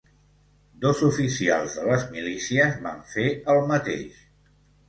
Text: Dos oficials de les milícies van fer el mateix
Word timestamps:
Dos 0.85 1.03
oficials 1.07 1.75
de 1.81 1.85
les 1.91 2.07
milícies 2.15 2.81
van 2.89 3.07
fer 3.13 3.29
el 3.55 3.63
mateix 3.75 4.21